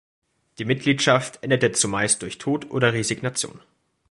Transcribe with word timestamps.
Die 0.57 0.65
Mitgliedschaft 0.65 1.43
endete 1.43 1.73
zumeist 1.73 2.23
durch 2.23 2.39
Tod 2.39 2.71
oder 2.71 2.91
Resignation. 2.91 3.61